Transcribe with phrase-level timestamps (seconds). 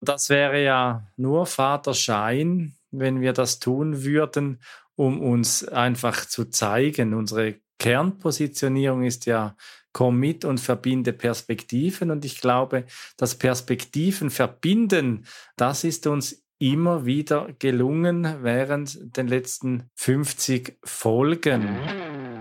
[0.00, 4.60] Das wäre ja nur Vaterschein, wenn wir das tun würden,
[4.96, 7.14] um uns einfach zu zeigen.
[7.14, 9.56] Unsere Kernpositionierung ist ja
[9.92, 12.10] komm mit und verbinde Perspektiven.
[12.10, 12.84] Und ich glaube,
[13.16, 15.26] das Perspektiven verbinden,
[15.56, 21.78] das ist uns immer wieder gelungen während den letzten 50 Folgen.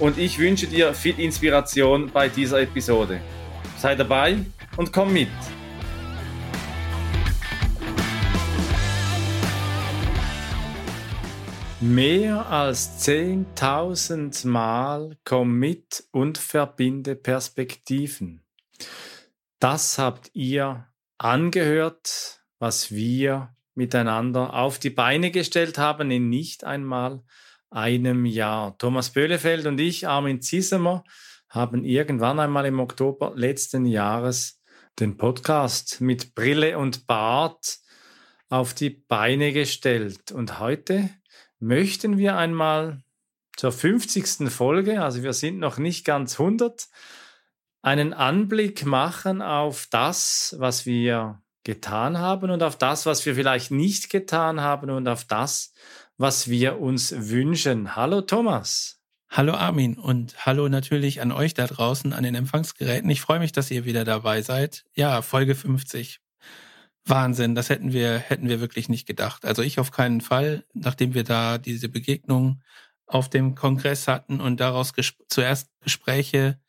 [0.00, 3.20] und ich wünsche dir viel Inspiration bei dieser Episode.
[3.76, 4.38] Sei dabei
[4.76, 5.28] und komm mit.
[11.82, 18.42] Mehr als 10.000 Mal komm mit und verbinde Perspektiven.
[19.60, 27.22] Das habt ihr angehört, was wir miteinander auf die Beine gestellt haben in nicht einmal
[27.70, 28.76] einem Jahr.
[28.78, 31.04] Thomas Böhlefeld und ich, Armin Ziesemer,
[31.48, 34.60] haben irgendwann einmal im Oktober letzten Jahres
[34.98, 37.78] den Podcast mit Brille und Bart
[38.48, 40.32] auf die Beine gestellt.
[40.32, 41.08] Und heute
[41.58, 43.02] möchten wir einmal
[43.56, 44.50] zur 50.
[44.50, 46.88] Folge, also wir sind noch nicht ganz 100,
[47.82, 53.70] einen Anblick machen auf das, was wir getan haben und auf das, was wir vielleicht
[53.70, 55.99] nicht getan haben und auf das, was
[56.50, 57.96] wir uns wünschen.
[57.96, 59.00] Hallo Thomas.
[59.30, 63.08] Hallo Armin und hallo natürlich an euch da draußen an den Empfangsgeräten.
[63.08, 64.84] Ich freue mich, dass ihr wieder dabei seid.
[64.94, 66.20] Ja, Folge 50.
[67.06, 69.46] Wahnsinn, das hätten wir, hätten wir wirklich nicht gedacht.
[69.46, 72.60] Also ich auf keinen Fall, nachdem wir da diese Begegnung
[73.06, 76.60] auf dem Kongress hatten und daraus ges zuerst Gespräche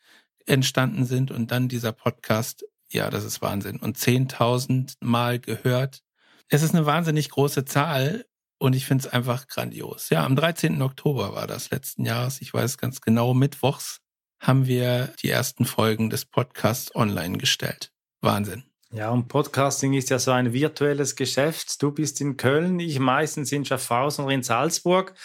[0.46, 2.64] entstanden sind und dann dieser Podcast.
[2.90, 3.82] Ja, das ist Wahnsinn.
[3.82, 6.04] Und 10.000 Mal gehört.
[6.48, 8.24] Es ist eine wahnsinnig große Zahl
[8.62, 10.12] und ich finde es einfach grandios.
[10.12, 10.84] Ja, am 13.
[10.84, 12.42] Oktober war das letzten Jahres.
[12.42, 14.02] Ich weiß ganz genau, mittwochs
[14.40, 17.92] haben wir die ersten Folgen des Podcasts online gestellt.
[18.22, 18.64] Wahnsinn.
[18.94, 21.82] Ja, und Podcasting ist ja so ein virtuelles Geschäft.
[21.82, 25.16] Du bist in Köln, ich meistens in Schaffhausen oder in Salzburg.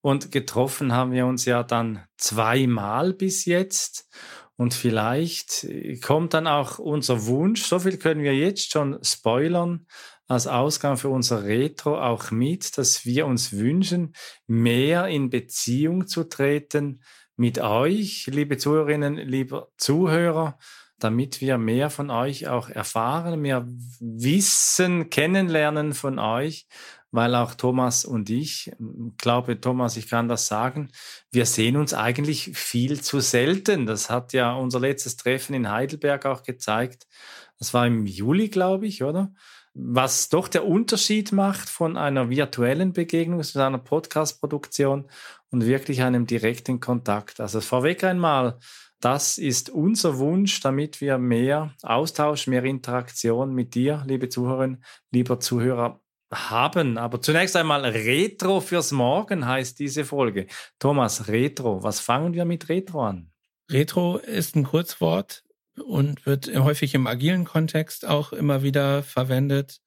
[0.00, 4.08] Und getroffen haben wir uns ja dann zweimal bis jetzt.
[4.56, 5.66] Und vielleicht
[6.00, 9.86] kommt dann auch unser Wunsch, so viel können wir jetzt schon spoilern,
[10.26, 14.14] als Ausgang für unser Retro auch mit, dass wir uns wünschen,
[14.46, 17.02] mehr in Beziehung zu treten
[17.36, 20.58] mit euch, liebe Zuhörerinnen, lieber Zuhörer,
[20.98, 23.66] damit wir mehr von euch auch erfahren, mehr
[24.00, 26.66] Wissen kennenlernen von euch,
[27.10, 30.90] weil auch Thomas und ich, ich glaube, Thomas, ich kann das sagen,
[31.30, 33.86] wir sehen uns eigentlich viel zu selten.
[33.86, 37.06] Das hat ja unser letztes Treffen in Heidelberg auch gezeigt.
[37.58, 39.32] Das war im Juli, glaube ich, oder?
[39.74, 45.06] Was doch der Unterschied macht von einer virtuellen Begegnung zu einer Podcast-Produktion
[45.50, 47.40] und wirklich einem direkten Kontakt.
[47.40, 48.58] Also vorweg einmal,
[49.00, 55.40] das ist unser Wunsch, damit wir mehr Austausch, mehr Interaktion mit dir, liebe Zuhörerinnen, lieber
[55.40, 56.00] Zuhörer,
[56.32, 56.98] haben.
[56.98, 60.46] Aber zunächst einmal Retro fürs Morgen heißt diese Folge.
[60.78, 63.30] Thomas, Retro, was fangen wir mit Retro an?
[63.70, 65.42] Retro ist ein Kurzwort
[65.82, 69.80] und wird häufig im agilen Kontext auch immer wieder verwendet.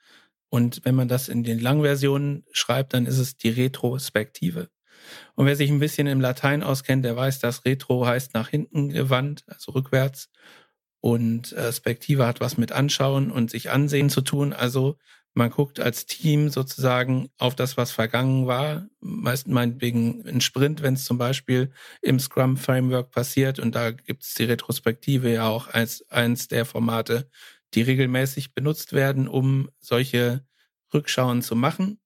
[0.50, 4.70] Und wenn man das in den Langversionen schreibt, dann ist es die Retrospektive.
[5.36, 8.90] Und wer sich ein bisschen im Latein auskennt, der weiß, dass Retro heißt nach hinten
[8.90, 10.30] gewandt, also rückwärts.
[11.00, 14.54] Und äh, Spektive hat was mit Anschauen und sich ansehen zu tun.
[14.54, 14.98] Also
[15.38, 18.88] man guckt als Team sozusagen auf das, was vergangen war.
[19.00, 21.72] Meist meinetwegen ein Sprint, wenn es zum Beispiel
[22.02, 23.60] im Scrum-Framework passiert.
[23.60, 27.30] Und da gibt es die Retrospektive ja auch als eins der Formate,
[27.76, 30.44] die regelmäßig benutzt werden, um solche
[30.92, 32.00] Rückschauen zu machen.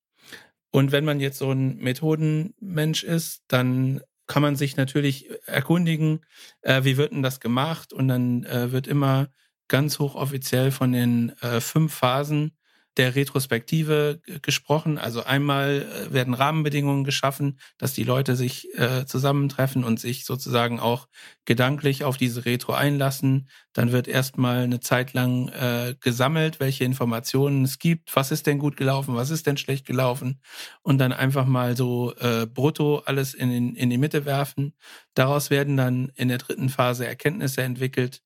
[0.69, 6.25] Und wenn man jetzt so ein Methodenmensch ist, dann kann man sich natürlich erkundigen,
[6.61, 7.93] äh, wie wird denn das gemacht?
[7.93, 9.29] Und dann äh, wird immer
[9.69, 12.57] ganz hochoffiziell von den äh, fünf Phasen
[12.97, 14.97] der Retrospektive gesprochen.
[14.97, 20.79] Also einmal äh, werden Rahmenbedingungen geschaffen, dass die Leute sich äh, zusammentreffen und sich sozusagen
[20.79, 21.07] auch
[21.45, 23.49] gedanklich auf diese Retro einlassen.
[23.73, 28.13] Dann wird erstmal eine Zeit lang äh, gesammelt, welche Informationen es gibt.
[28.15, 29.15] Was ist denn gut gelaufen?
[29.15, 30.41] Was ist denn schlecht gelaufen?
[30.81, 34.73] Und dann einfach mal so äh, brutto alles in, in die Mitte werfen.
[35.13, 38.21] Daraus werden dann in der dritten Phase Erkenntnisse entwickelt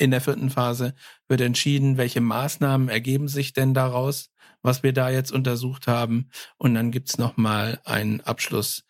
[0.00, 0.94] in der vierten Phase
[1.28, 4.30] wird entschieden, welche Maßnahmen ergeben sich denn daraus,
[4.62, 6.30] was wir da jetzt untersucht haben.
[6.56, 8.84] Und dann gibt's nochmal einen Abschluss.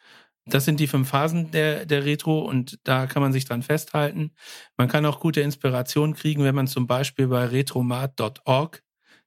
[0.46, 4.32] Das sind die fünf Phasen der, der Retro und da kann man sich dran festhalten.
[4.76, 8.82] Man kann auch gute Inspiration kriegen, wenn man zum Beispiel bei retromat.org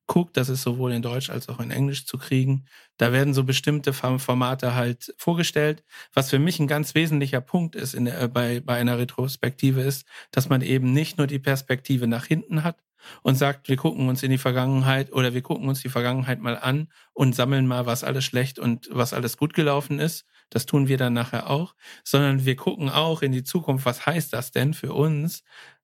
[0.08, 2.66] guckt, das ist sowohl in Deutsch als auch in Englisch zu kriegen.
[2.98, 5.84] Da werden so bestimmte Formate halt vorgestellt.
[6.14, 9.82] Was für mich ein ganz wesentlicher Punkt ist in der, äh, bei, bei einer Retrospektive
[9.82, 12.78] ist, dass man eben nicht nur die Perspektive nach hinten hat
[13.22, 16.58] und sagt, wir gucken uns in die Vergangenheit oder wir gucken uns die Vergangenheit mal
[16.58, 20.26] an und sammeln mal, was alles schlecht und was alles gut gelaufen ist.
[20.50, 24.34] Das tun wir dann nachher auch, sondern wir gucken auch in die Zukunft, was heißt
[24.34, 25.44] das denn für uns,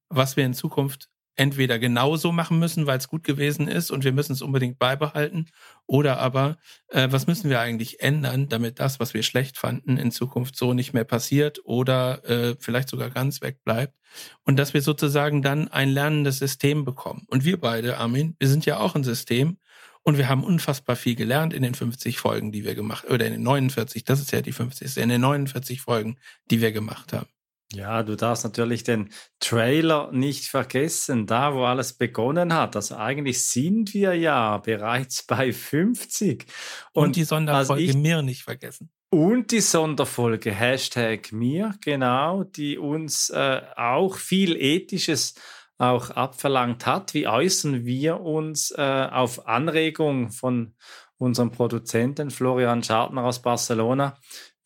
[0.10, 1.10] was wir in Zukunft
[1.40, 5.48] entweder genauso machen müssen, weil es gut gewesen ist und wir müssen es unbedingt beibehalten,
[5.88, 6.58] oder aber,
[6.90, 10.74] äh, was müssen wir eigentlich ändern, damit das, was wir schlecht fanden, in Zukunft so
[10.74, 13.96] nicht mehr passiert oder äh, vielleicht sogar ganz wegbleibt.
[14.44, 17.24] Und dass wir sozusagen dann ein lernendes System bekommen.
[17.28, 19.60] Und wir beide, Armin, wir sind ja auch ein System
[20.04, 23.32] und wir haben unfassbar viel gelernt in den 50 Folgen, die wir gemacht, oder in
[23.32, 26.18] den 49, das ist ja die 50, in den 49 Folgen,
[26.52, 27.30] die wir gemacht haben.
[27.74, 32.76] Ja, du darfst natürlich den Trailer nicht vergessen, da wo alles begonnen hat.
[32.76, 36.46] Also eigentlich sind wir ja bereits bei 50.
[36.94, 38.90] Und, und die Sonderfolge ich, mir nicht vergessen.
[39.12, 45.36] Und die Sonderfolge Hashtag mir, genau, die uns äh, auch viel Ethisches
[45.78, 47.14] auch abverlangt hat.
[47.14, 50.76] Wie äußern wir uns äh, auf Anregung von
[51.18, 54.18] unserem Produzenten Florian Schartner aus Barcelona?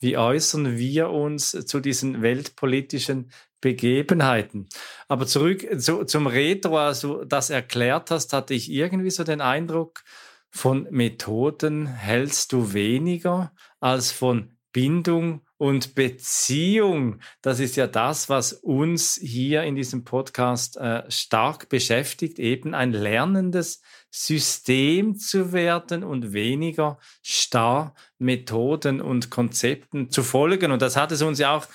[0.03, 4.67] Wie äußern wir uns zu diesen weltpolitischen Begebenheiten?
[5.07, 9.39] Aber zurück zu, zum Retro, als du das erklärt hast, hatte ich irgendwie so den
[9.39, 10.03] Eindruck,
[10.50, 17.21] von Methoden hältst du weniger als von Bindung und Beziehung.
[17.42, 22.92] Das ist ja das, was uns hier in diesem Podcast äh, stark beschäftigt, eben ein
[22.92, 23.81] lernendes
[24.12, 30.74] System zu werden und weniger starr Methoden und Konzepten zu folgen.
[30.74, 31.65] Und das hat es uns ja auch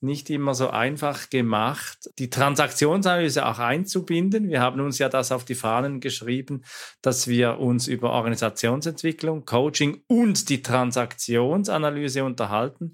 [0.00, 4.50] nicht immer so einfach gemacht, die Transaktionsanalyse auch einzubinden.
[4.50, 6.62] Wir haben uns ja das auf die Fahnen geschrieben,
[7.02, 12.92] dass wir uns über Organisationsentwicklung, Coaching und die Transaktionsanalyse unterhalten.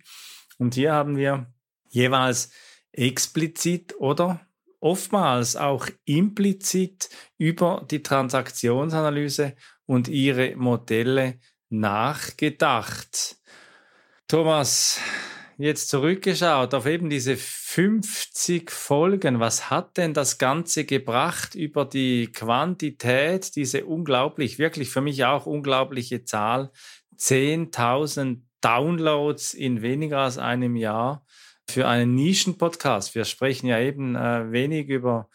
[0.59, 1.53] Und hier haben wir
[1.89, 2.51] jeweils
[2.93, 4.41] explizit oder
[4.81, 9.55] oftmals auch implizit über die Transaktionsanalyse
[9.87, 11.41] und ihre Modelle
[11.71, 13.37] nachgedacht.
[14.27, 15.01] Thomas,
[15.57, 22.31] jetzt zurückgeschaut auf eben diese 50 Folgen, was hat denn das Ganze gebracht über die
[22.31, 26.71] Quantität, diese unglaublich, wirklich für mich auch unglaubliche Zahl,
[27.17, 31.25] 10.000 Downloads in weniger als einem Jahr
[31.69, 33.15] für einen Nischen-Podcast.
[33.15, 35.29] Wir sprechen ja eben äh, wenig über,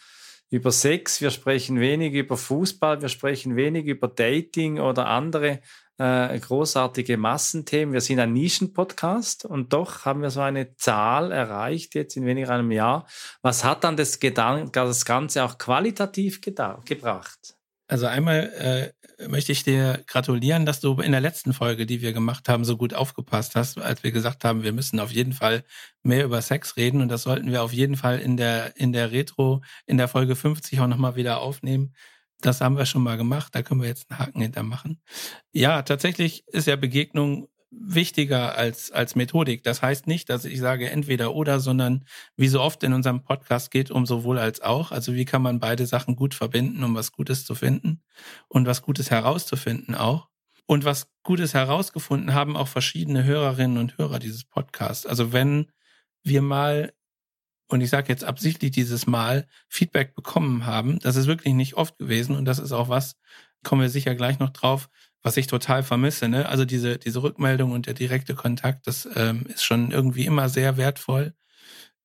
[0.50, 5.62] über Sex, wir sprechen wenig über Fußball, wir sprechen wenig über Dating oder andere
[5.98, 7.94] äh, großartige Massenthemen.
[7.94, 12.50] Wir sind ein Nischen-Podcast und doch haben wir so eine Zahl erreicht jetzt in weniger
[12.50, 13.08] einem Jahr.
[13.42, 17.53] Was hat dann das, Gedan das Ganze auch qualitativ gebracht?
[17.88, 22.14] Also einmal äh, möchte ich dir gratulieren, dass du in der letzten Folge, die wir
[22.14, 25.64] gemacht haben, so gut aufgepasst hast, als wir gesagt haben, wir müssen auf jeden Fall
[26.02, 29.12] mehr über Sex reden und das sollten wir auf jeden Fall in der in der
[29.12, 31.94] Retro in der Folge 50 auch nochmal wieder aufnehmen.
[32.42, 35.02] Das haben wir schon mal gemacht, da können wir jetzt einen Haken hintermachen.
[35.54, 37.48] Ja, tatsächlich ist ja Begegnung
[37.80, 39.64] wichtiger als, als Methodik.
[39.64, 43.72] Das heißt nicht, dass ich sage entweder oder, sondern wie so oft in unserem Podcast
[43.72, 44.92] geht um sowohl als auch.
[44.92, 48.02] Also wie kann man beide Sachen gut verbinden, um was Gutes zu finden
[48.48, 50.30] und was Gutes herauszufinden auch.
[50.66, 55.06] Und was Gutes herausgefunden haben auch verschiedene Hörerinnen und Hörer dieses Podcasts.
[55.06, 55.72] Also wenn
[56.24, 56.94] wir mal,
[57.68, 61.98] und ich sage jetzt absichtlich dieses Mal, Feedback bekommen haben, das ist wirklich nicht oft
[61.98, 63.18] gewesen und das ist auch was,
[63.64, 64.90] kommen wir sicher gleich noch drauf,
[65.24, 66.28] was ich total vermisse.
[66.28, 66.48] Ne?
[66.48, 70.78] Also diese, diese Rückmeldung und der direkte Kontakt, das ähm, ist schon irgendwie immer sehr
[70.78, 71.34] wertvoll.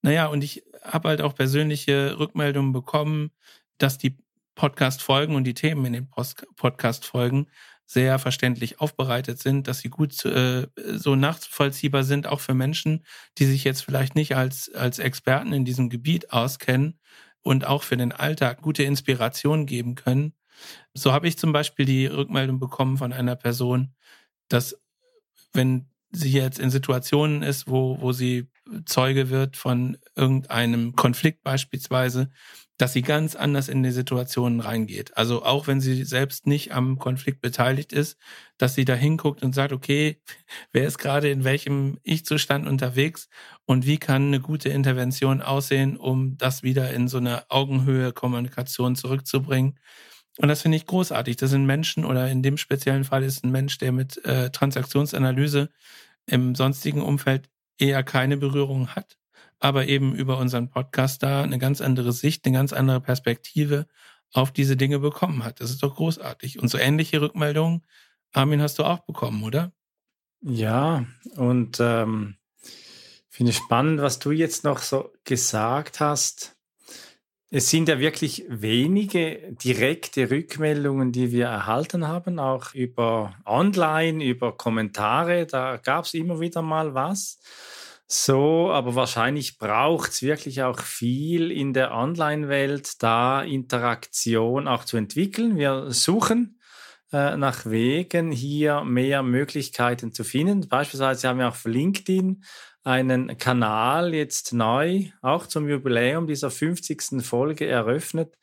[0.03, 3.31] Naja, und ich habe halt auch persönliche Rückmeldungen bekommen,
[3.79, 4.17] dass die
[4.55, 6.09] Podcast-Folgen und die Themen in den
[6.57, 7.49] Podcast-Folgen
[7.87, 13.05] sehr verständlich aufbereitet sind, dass sie gut äh, so nachvollziehbar sind, auch für Menschen,
[13.39, 17.01] die sich jetzt vielleicht nicht als, als Experten in diesem Gebiet auskennen
[17.41, 20.35] und auch für den Alltag gute Inspiration geben können.
[20.95, 23.95] So habe ich zum Beispiel die Rückmeldung bekommen von einer Person,
[24.49, 24.77] dass
[25.53, 28.49] wenn sie jetzt in Situationen ist, wo, wo sie
[28.87, 32.31] Zeuge wird von irgendeinem Konflikt beispielsweise,
[32.79, 35.17] dass sie ganz anders in die Situationen reingeht.
[35.17, 38.17] Also auch wenn sie selbst nicht am Konflikt beteiligt ist,
[38.57, 40.21] dass sie da hinguckt und sagt, okay,
[40.73, 43.29] wer ist gerade in welchem Ich-Zustand unterwegs
[43.67, 48.95] und wie kann eine gute Intervention aussehen, um das wieder in so eine Augenhöhe Kommunikation
[48.97, 49.79] zurückzubringen.
[50.39, 51.37] Und das finde ich großartig.
[51.37, 55.69] Das sind Menschen oder in dem speziellen Fall ist ein Mensch, der mit äh, Transaktionsanalyse
[56.27, 59.19] im sonstigen Umfeld eher keine Berührung hat
[59.61, 63.87] aber eben über unseren Podcast da eine ganz andere Sicht, eine ganz andere Perspektive
[64.33, 65.61] auf diese Dinge bekommen hat.
[65.61, 66.61] Das ist doch großartig.
[66.61, 67.85] Und so ähnliche Rückmeldungen,
[68.33, 69.73] Armin, hast du auch bekommen, oder?
[70.41, 72.37] Ja, und ähm,
[73.29, 76.57] finde ich spannend, was du jetzt noch so gesagt hast.
[77.51, 84.55] Es sind ja wirklich wenige direkte Rückmeldungen, die wir erhalten haben, auch über Online, über
[84.55, 85.47] Kommentare.
[85.47, 87.39] Da gab es immer wieder mal was.
[88.07, 94.99] So, aber wahrscheinlich braucht es wirklich auch viel in der Online-Welt, da Interaktion auch zu
[94.99, 95.57] entwickeln.
[95.57, 96.59] Wir suchen
[97.13, 100.69] äh, nach Wegen, hier mehr Möglichkeiten zu finden.
[100.69, 102.45] Beispielsweise haben wir auf LinkedIn
[102.89, 107.23] einen Kanal jetzt neu, auch zum Jubiläum dieser 50.
[107.23, 108.39] Folge eröffnet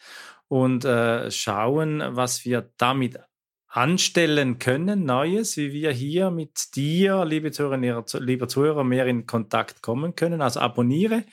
[0.47, 3.19] und äh, schauen, was wir damit
[3.67, 9.81] anstellen können, Neues, wie wir hier mit dir, liebe Zuhörer, lieber Zuhörer, mehr in Kontakt
[9.81, 10.43] kommen können.
[10.43, 11.23] Also abonniere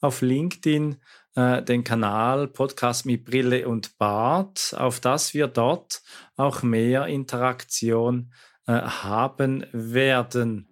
[0.00, 0.96] auf LinkedIn
[1.34, 6.02] äh, den Kanal Podcast mit Brille und Bart, auf dass wir dort
[6.36, 8.32] auch mehr Interaktion
[8.66, 10.71] äh, haben werden.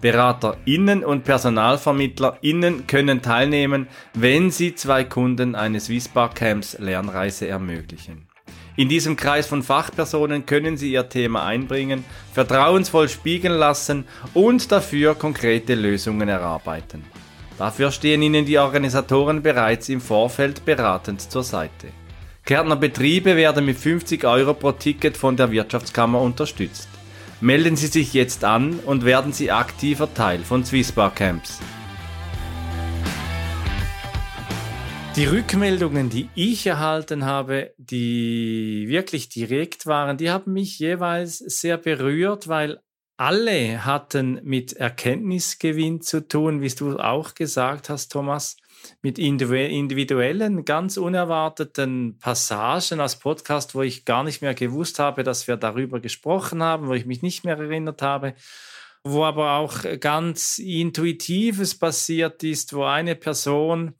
[0.00, 8.28] BeraterInnen und PersonalvermittlerInnen können teilnehmen, wenn sie zwei Kunden eines Swissbarcamps Lernreise ermöglichen.
[8.76, 15.14] In diesem Kreis von Fachpersonen können Sie Ihr Thema einbringen, vertrauensvoll spiegeln lassen und dafür
[15.14, 17.02] konkrete Lösungen erarbeiten.
[17.56, 21.88] Dafür stehen Ihnen die Organisatoren bereits im Vorfeld beratend zur Seite.
[22.44, 26.88] Kärntner Betriebe werden mit 50 Euro pro Ticket von der Wirtschaftskammer unterstützt.
[27.42, 31.60] Melden Sie sich jetzt an und werden Sie aktiver Teil von Swissbar Camps.
[35.16, 41.76] Die Rückmeldungen, die ich erhalten habe, die wirklich direkt waren, die haben mich jeweils sehr
[41.76, 42.80] berührt, weil
[43.18, 48.56] alle hatten mit Erkenntnisgewinn zu tun, wie du auch gesagt hast, Thomas,
[49.02, 55.48] mit individuellen, ganz unerwarteten Passagen als Podcast, wo ich gar nicht mehr gewusst habe, dass
[55.48, 58.34] wir darüber gesprochen haben, wo ich mich nicht mehr erinnert habe,
[59.04, 63.94] wo aber auch ganz Intuitives passiert ist, wo eine Person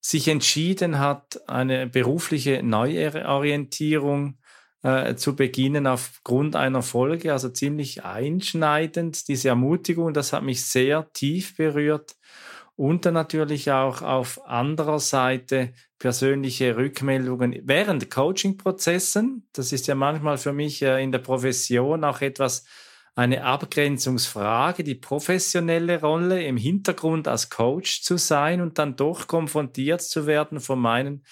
[0.00, 4.38] sich entschieden hat, eine berufliche Neuorientierung
[4.82, 11.12] äh, zu beginnen aufgrund einer Folge, also ziemlich einschneidend, diese Ermutigung, das hat mich sehr
[11.12, 12.16] tief berührt.
[12.80, 19.46] Und dann natürlich auch auf anderer Seite persönliche Rückmeldungen während Coaching-Prozessen.
[19.52, 22.64] Das ist ja manchmal für mich äh, in der Profession auch etwas,
[23.14, 30.00] eine Abgrenzungsfrage, die professionelle Rolle im Hintergrund als Coach zu sein und dann doch konfrontiert
[30.00, 31.22] zu werden von meinen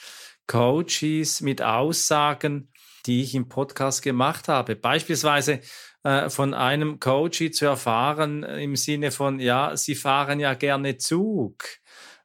[0.48, 2.70] Coaches mit Aussagen,
[3.08, 4.76] die ich im Podcast gemacht habe.
[4.76, 5.60] Beispielsweise
[6.04, 10.98] äh, von einem Coach zu erfahren äh, im Sinne von, ja, Sie fahren ja gerne
[10.98, 11.64] Zug.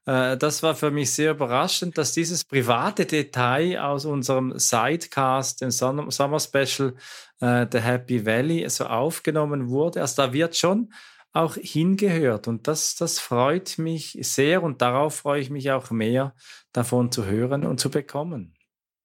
[0.06, 5.72] Äh, das war für mich sehr überraschend, dass dieses private Detail aus unserem Sidecast, dem
[5.72, 6.94] Summer Special
[7.40, 10.02] äh, The Happy Valley, so aufgenommen wurde.
[10.02, 10.94] Also da wird schon
[11.32, 12.48] auch hingehört.
[12.48, 16.36] Und das, das freut mich sehr und darauf freue ich mich auch mehr,
[16.74, 18.54] davon zu hören und zu bekommen.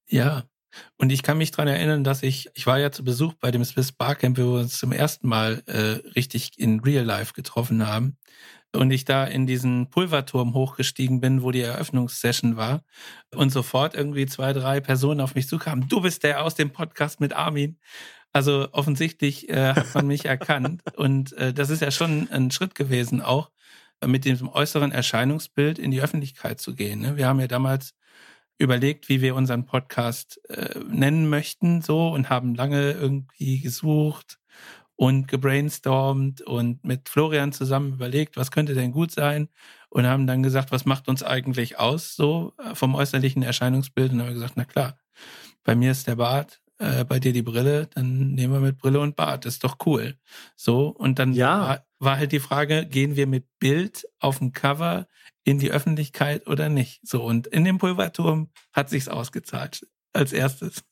[0.09, 0.45] Ja,
[0.97, 3.65] und ich kann mich dran erinnern, dass ich, ich war ja zu Besuch bei dem
[3.65, 8.17] Swiss Barcamp, wo wir uns zum ersten Mal äh, richtig in Real Life getroffen haben.
[8.75, 12.83] Und ich da in diesen Pulverturm hochgestiegen bin, wo die Eröffnungssession war.
[13.35, 15.89] Und sofort irgendwie zwei, drei Personen auf mich zukamen.
[15.89, 17.79] Du bist der aus dem Podcast mit Armin.
[18.33, 22.75] Also offensichtlich äh, hat man mich erkannt und äh, das ist ja schon ein Schritt
[22.75, 23.51] gewesen, auch
[24.07, 27.01] mit diesem äußeren Erscheinungsbild in die Öffentlichkeit zu gehen.
[27.01, 27.17] Ne?
[27.17, 27.95] Wir haben ja damals
[28.59, 34.39] überlegt, wie wir unseren Podcast äh, nennen möchten, so und haben lange irgendwie gesucht
[34.97, 39.49] und gebrainstormt und mit Florian zusammen überlegt, was könnte denn gut sein
[39.91, 44.21] und haben dann gesagt, was macht uns eigentlich aus, so äh, vom äußerlichen Erscheinungsbild und
[44.21, 44.99] haben gesagt, na klar,
[45.63, 48.99] bei mir ist der Bart, äh, bei dir die Brille, dann nehmen wir mit Brille
[48.99, 50.17] und Bart, ist doch cool.
[50.57, 51.61] So und dann ja.
[51.61, 55.09] war, war halt die Frage, gehen wir mit Bild auf dem Cover
[55.45, 57.01] in die Öffentlichkeit oder nicht?
[57.07, 60.85] So und in dem Pulverturm hat sich's ausgezahlt als erstes.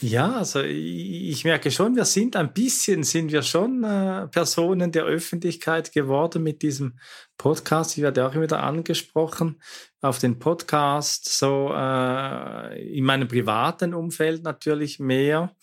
[0.00, 5.04] Ja, also ich merke schon, wir sind ein bisschen, sind wir schon äh, Personen der
[5.04, 6.98] Öffentlichkeit geworden mit diesem
[7.38, 7.96] Podcast.
[7.96, 9.62] Ich werde auch wieder angesprochen
[10.00, 15.54] auf den Podcast, so äh, in meinem privaten Umfeld natürlich mehr.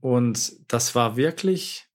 [0.00, 1.86] Und das war wirklich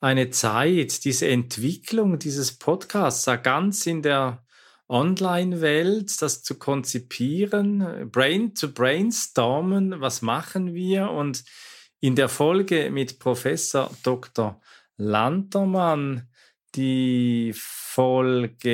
[0.00, 4.44] eine Zeit, diese Entwicklung dieses Podcasts, ganz in der
[4.88, 11.44] Online-Welt, das zu konzipieren, Brain zu brainstormen, was machen wir und
[12.00, 14.60] in der Folge mit Professor Dr.
[14.98, 16.28] Lantermann,
[16.74, 18.64] die Folge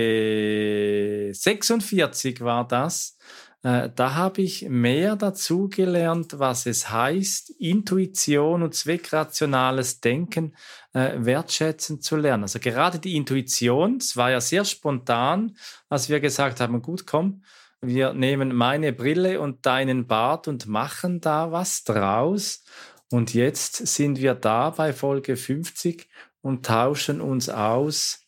[1.32, 3.16] 46 war das,
[3.62, 10.54] äh, da habe ich mehr dazu gelernt, was es heißt, Intuition und zweckrationales Denken
[10.94, 12.44] äh, wertschätzen zu lernen.
[12.44, 15.56] Also gerade die Intuition, es war ja sehr spontan,
[15.90, 17.42] als wir gesagt haben, gut, komm,
[17.82, 22.64] wir nehmen meine Brille und deinen Bart und machen da was draus.
[23.10, 26.08] Und jetzt sind wir da bei Folge 50
[26.40, 28.26] und tauschen uns aus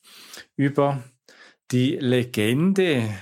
[0.56, 1.02] über
[1.70, 3.14] die Legende,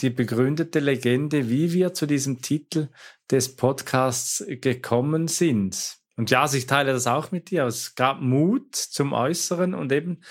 [0.00, 2.88] die begründete Legende, wie wir zu diesem Titel
[3.30, 5.96] des Podcasts gekommen sind.
[6.16, 7.64] Und ja, also ich teile das auch mit dir.
[7.64, 10.22] Es gab Mut zum Äußeren und eben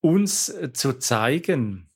[0.00, 1.90] uns zu zeigen.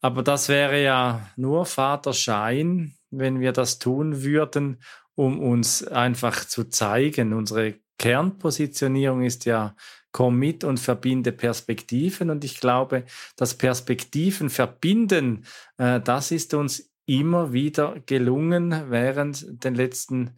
[0.00, 4.82] Aber das wäre ja nur Vaterschein, wenn wir das tun würden,
[5.14, 7.32] um uns einfach zu zeigen.
[7.32, 9.76] Unsere Kernpositionierung ist ja
[10.12, 12.30] komm mit und verbinde Perspektiven.
[12.30, 13.04] Und ich glaube,
[13.36, 15.44] das Perspektiven verbinden,
[15.78, 20.36] äh, das ist uns immer wieder gelungen während den letzten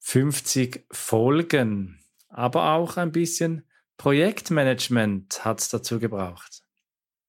[0.00, 2.02] 50 Folgen.
[2.28, 3.64] Aber auch ein bisschen
[3.96, 6.62] Projektmanagement hat es dazu gebraucht.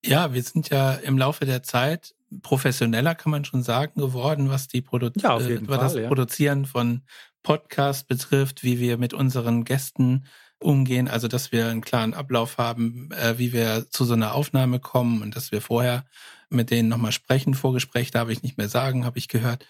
[0.04, 4.68] Ja, wir sind ja im Laufe der Zeit professioneller, kann man schon sagen, geworden, was
[4.68, 6.08] die Produ ja, äh, was Fall, das ja.
[6.08, 7.02] Produzieren von
[7.44, 10.26] Podcasts betrifft, wie wir mit unseren Gästen
[10.62, 14.80] umgehen, also dass wir einen klaren Ablauf haben, äh, wie wir zu so einer Aufnahme
[14.80, 16.06] kommen und dass wir vorher
[16.50, 17.54] mit denen nochmal sprechen.
[17.54, 19.66] Vorgespräch darf ich nicht mehr sagen, habe ich gehört.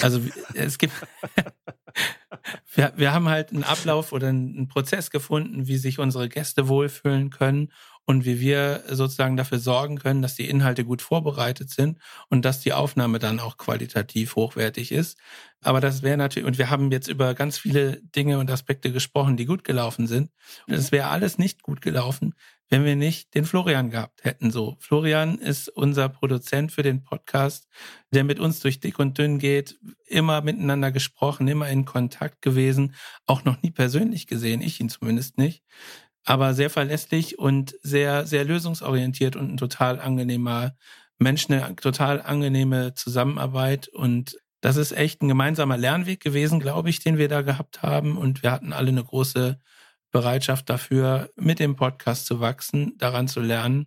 [0.00, 0.20] Also
[0.54, 0.94] es gibt,
[2.74, 7.30] wir, wir haben halt einen Ablauf oder einen Prozess gefunden, wie sich unsere Gäste wohlfühlen
[7.30, 7.70] können
[8.04, 12.60] und wie wir sozusagen dafür sorgen können, dass die Inhalte gut vorbereitet sind und dass
[12.60, 15.18] die Aufnahme dann auch qualitativ hochwertig ist.
[15.62, 19.36] Aber das wäre natürlich, und wir haben jetzt über ganz viele Dinge und Aspekte gesprochen,
[19.36, 20.30] die gut gelaufen sind.
[20.66, 22.34] Und es wäre alles nicht gut gelaufen,
[22.68, 24.50] wenn wir nicht den Florian gehabt hätten.
[24.50, 27.68] So, Florian ist unser Produzent für den Podcast,
[28.12, 32.94] der mit uns durch dick und dünn geht, immer miteinander gesprochen, immer in Kontakt gewesen,
[33.26, 35.62] auch noch nie persönlich gesehen, ich ihn zumindest nicht
[36.24, 40.74] aber sehr verlässlich und sehr, sehr lösungsorientiert und ein total angenehmer
[41.18, 47.00] Mensch, eine total angenehme Zusammenarbeit und das ist echt ein gemeinsamer Lernweg gewesen, glaube ich,
[47.00, 49.58] den wir da gehabt haben und wir hatten alle eine große
[50.12, 53.86] Bereitschaft dafür, mit dem Podcast zu wachsen, daran zu lernen.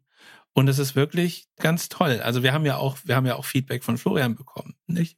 [0.54, 2.20] Und es ist wirklich ganz toll.
[2.22, 5.18] Also wir haben ja auch, wir haben ja auch Feedback von Florian bekommen, nicht?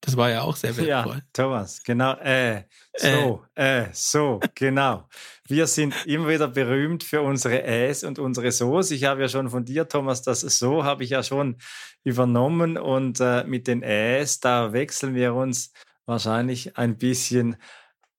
[0.00, 1.16] Das war ja auch sehr wertvoll.
[1.16, 2.14] Ja, Thomas, genau.
[2.18, 2.64] Äh,
[2.96, 3.82] so, äh.
[3.82, 5.08] äh, so, genau.
[5.48, 8.90] Wir sind immer wieder berühmt für unsere Äs und unsere So's.
[8.90, 11.56] Ich habe ja schon von dir, Thomas, das So habe ich ja schon
[12.04, 12.78] übernommen.
[12.78, 15.72] Und äh, mit den Äs, da wechseln wir uns
[16.04, 17.56] wahrscheinlich ein bisschen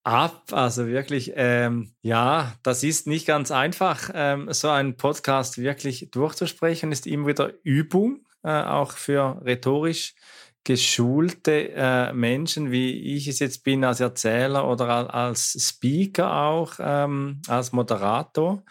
[0.07, 0.43] ab.
[0.51, 6.91] Also wirklich, ähm, ja, das ist nicht ganz einfach, ähm, so einen Podcast wirklich durchzusprechen,
[6.91, 10.15] ist immer wieder Übung, äh, auch für rhetorisch
[10.63, 17.41] geschulte äh, Menschen, wie ich es jetzt bin, als Erzähler oder als Speaker auch, ähm,
[17.47, 18.63] als Moderator.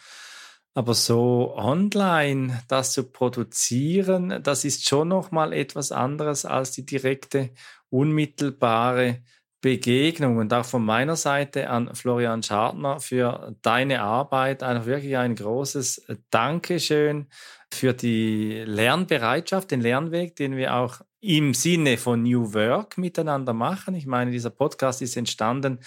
[0.75, 6.85] Aber so online das zu produzieren, das ist schon noch mal etwas anderes als die
[6.85, 7.51] direkte,
[7.89, 9.23] unmittelbare
[9.63, 10.37] Begegnung.
[10.37, 16.07] Und auch von meiner Seite an Florian Schartner für deine Arbeit einfach wirklich ein großes
[16.29, 17.29] Dankeschön
[17.73, 23.95] für die Lernbereitschaft, den Lernweg, den wir auch im Sinne von New Work miteinander machen.
[23.95, 25.81] Ich meine, dieser Podcast ist entstanden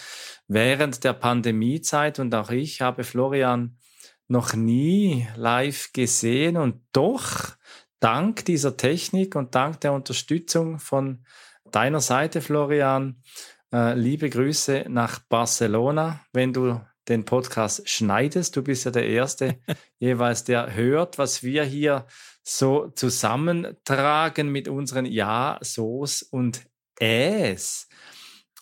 [0.47, 3.77] während der Pandemiezeit und auch ich habe Florian
[4.27, 7.55] noch nie live gesehen und doch
[8.01, 11.25] dank dieser Technik und dank der Unterstützung von
[11.71, 13.21] deiner Seite, Florian,
[13.73, 18.55] äh, liebe Grüße nach Barcelona, wenn du den Podcast schneidest.
[18.55, 19.59] Du bist ja der Erste
[19.99, 22.05] jeweils, der hört, was wir hier
[22.49, 26.65] so zusammentragen mit unseren Ja, So's und
[26.99, 27.87] Äs.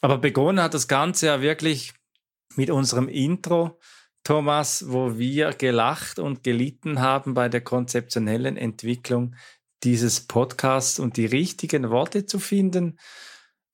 [0.01, 1.93] Aber begonnen hat das Ganze ja wirklich
[2.55, 3.79] mit unserem Intro,
[4.23, 9.35] Thomas, wo wir gelacht und gelitten haben bei der konzeptionellen Entwicklung
[9.83, 12.99] dieses Podcasts und die richtigen Worte zu finden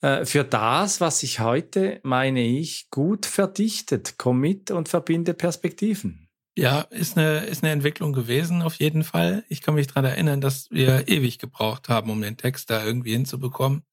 [0.01, 4.15] äh, für das, was sich heute, meine ich, gut verdichtet.
[4.17, 6.22] Komm mit und verbinde Perspektiven.
[6.55, 9.43] Ja, ist eine, ist eine Entwicklung gewesen, auf jeden Fall.
[9.49, 13.13] Ich kann mich daran erinnern, dass wir ewig gebraucht haben, um den Text da irgendwie
[13.13, 13.83] hinzubekommen.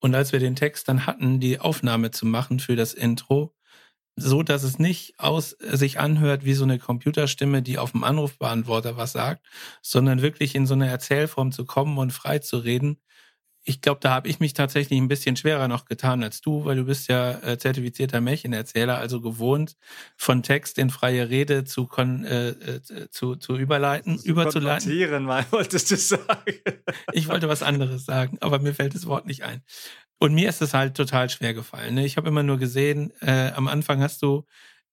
[0.00, 3.54] Und als wir den Text dann hatten, die Aufnahme zu machen für das Intro,
[4.16, 8.96] so dass es nicht aus sich anhört wie so eine Computerstimme, die auf dem Anrufbeantworter
[8.96, 9.46] was sagt,
[9.82, 13.00] sondern wirklich in so eine Erzählform zu kommen und frei zu reden,
[13.62, 16.76] ich glaube, da habe ich mich tatsächlich ein bisschen schwerer noch getan als du, weil
[16.76, 19.76] du bist ja äh, zertifizierter Märchenerzähler, also gewohnt,
[20.16, 25.24] von Text in freie Rede zu, kon, äh, äh, zu, zu überleiten, zu überzuleiten.
[25.24, 26.54] mal wolltest du sagen.
[27.12, 29.62] ich wollte was anderes sagen, aber mir fällt das Wort nicht ein.
[30.18, 31.94] Und mir ist es halt total schwer gefallen.
[31.94, 32.06] Ne?
[32.06, 34.46] Ich habe immer nur gesehen, äh, am Anfang hast du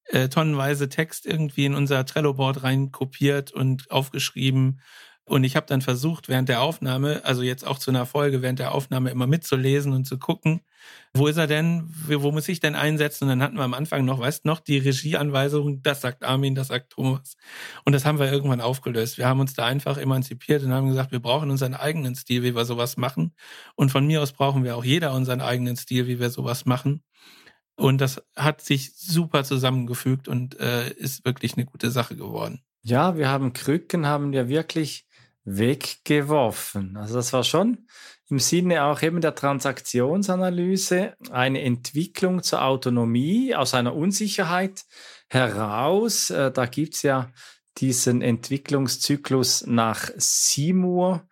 [0.05, 4.81] äh, tonnenweise Text irgendwie in unser Trello-Board rein kopiert und aufgeschrieben
[5.27, 8.59] und ich habe dann versucht, während der Aufnahme, also jetzt auch zu einer Folge, während
[8.59, 10.61] der Aufnahme immer mitzulesen und zu gucken,
[11.13, 13.25] wo ist er denn, wo muss ich denn einsetzen?
[13.25, 16.69] Und dann hatten wir am Anfang noch, weißt noch, die Regieanweisung, das sagt Armin, das
[16.69, 17.35] sagt Thomas.
[17.83, 19.17] Und das haben wir irgendwann aufgelöst.
[19.17, 22.55] Wir haben uns da einfach emanzipiert und haben gesagt, wir brauchen unseren eigenen Stil, wie
[22.55, 23.33] wir sowas machen.
[23.75, 27.03] Und von mir aus brauchen wir auch jeder unseren eigenen Stil, wie wir sowas machen.
[27.75, 32.61] Und das hat sich super zusammengefügt und äh, ist wirklich eine gute Sache geworden.
[32.83, 35.06] Ja, wir haben Krücken, haben ja wirklich
[35.47, 36.97] weggeworfen.
[36.97, 37.87] Also das war schon
[38.29, 44.83] im Sinne auch eben der Transaktionsanalyse eine Entwicklung zur Autonomie aus einer Unsicherheit
[45.29, 46.29] heraus.
[46.29, 47.31] Äh, da gibt's ja
[47.77, 51.25] diesen Entwicklungszyklus nach Seymour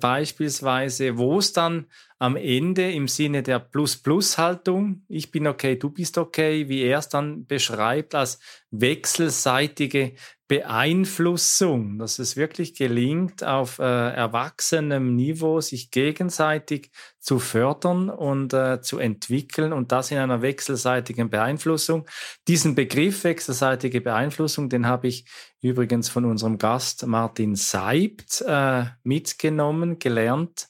[0.00, 1.86] beispielsweise, wo es dann
[2.18, 7.08] am Ende im Sinne der Plus-Plus-Haltung, ich bin okay, du bist okay, wie er es
[7.08, 8.38] dann beschreibt, als
[8.70, 10.14] wechselseitige
[10.48, 18.80] Beeinflussung, dass es wirklich gelingt, auf äh, erwachsenem Niveau sich gegenseitig zu fördern und äh,
[18.80, 22.06] zu entwickeln und das in einer wechselseitigen Beeinflussung.
[22.48, 25.26] Diesen Begriff wechselseitige Beeinflussung, den habe ich
[25.60, 30.68] übrigens von unserem Gast Martin Seibt äh, mitgenommen, gelernt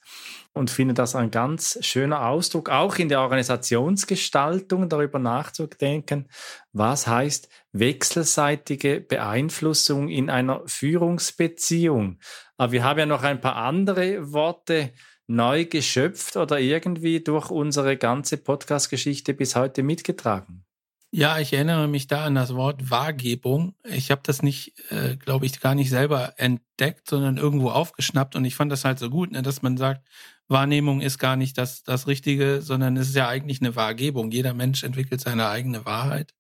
[0.58, 6.28] und finde das ein ganz schöner Ausdruck, auch in der Organisationsgestaltung darüber nachzudenken,
[6.72, 12.18] was heißt wechselseitige Beeinflussung in einer Führungsbeziehung.
[12.56, 14.92] Aber wir haben ja noch ein paar andere Worte
[15.28, 20.64] neu geschöpft oder irgendwie durch unsere ganze Podcast-Geschichte bis heute mitgetragen.
[21.10, 23.74] Ja, ich erinnere mich da an das Wort Wahrgebung.
[23.84, 28.44] Ich habe das nicht, äh, glaube ich, gar nicht selber entdeckt, sondern irgendwo aufgeschnappt und
[28.44, 30.06] ich fand das halt so gut, ne, dass man sagt,
[30.48, 34.30] Wahrnehmung ist gar nicht das, das Richtige, sondern es ist ja eigentlich eine Wahrgebung.
[34.30, 36.34] Jeder Mensch entwickelt seine eigene Wahrheit.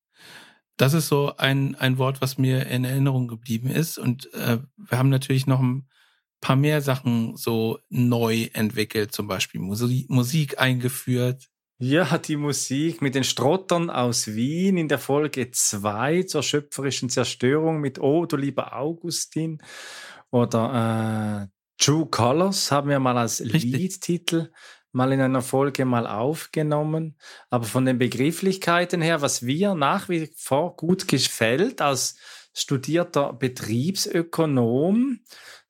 [0.78, 3.98] Das ist so ein, ein Wort, was mir in Erinnerung geblieben ist.
[3.98, 5.88] Und äh, wir haben natürlich noch ein
[6.40, 11.48] paar mehr Sachen so neu entwickelt, zum Beispiel Musik, Musik eingeführt.
[11.80, 17.80] Ja, die Musik mit den Strottern aus Wien in der Folge 2 zur schöpferischen Zerstörung
[17.80, 19.62] mit Oh, du lieber Augustin
[20.30, 24.50] oder äh, True Colors haben wir mal als Liedtitel
[24.92, 27.16] mal in einer Folge mal aufgenommen.
[27.50, 32.16] Aber von den Begrifflichkeiten her, was mir nach wie vor gut gefällt als
[32.52, 35.20] studierter Betriebsökonom,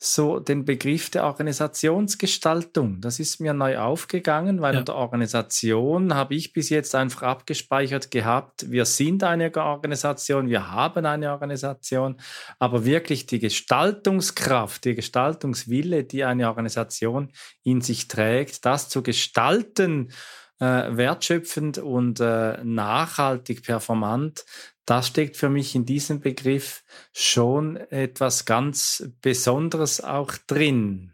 [0.01, 3.01] so den Begriff der Organisationsgestaltung.
[3.01, 4.81] Das ist mir neu aufgegangen, weil ja.
[4.81, 11.05] unter Organisation habe ich bis jetzt einfach abgespeichert gehabt, wir sind eine Organisation, wir haben
[11.05, 12.17] eine Organisation,
[12.61, 17.33] aber wirklich die Gestaltungskraft, die Gestaltungswille, die eine Organisation
[17.65, 20.13] in sich trägt, das zu gestalten,
[20.61, 24.45] äh, wertschöpfend und äh, nachhaltig performant,
[24.89, 31.13] das steckt für mich in diesem Begriff schon etwas ganz Besonderes auch drin.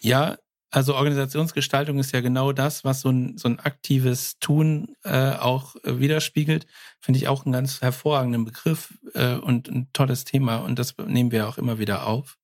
[0.00, 0.36] Ja,
[0.70, 5.76] also Organisationsgestaltung ist ja genau das, was so ein, so ein aktives Tun äh, auch
[5.84, 6.66] äh, widerspiegelt.
[7.00, 11.30] Finde ich auch einen ganz hervorragenden Begriff äh, und ein tolles Thema und das nehmen
[11.30, 12.36] wir auch immer wieder auf.